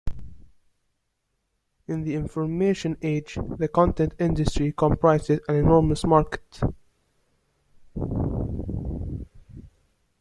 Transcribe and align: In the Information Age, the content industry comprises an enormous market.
In 1.87 2.01
the 2.03 2.15
Information 2.15 2.97
Age, 3.03 3.37
the 3.59 3.67
content 3.67 4.15
industry 4.17 4.71
comprises 4.71 5.41
an 5.47 5.57
enormous 5.57 6.03
market. 6.05 6.59